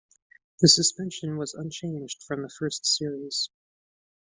[0.61, 3.51] The suspension was unchanged from the first series.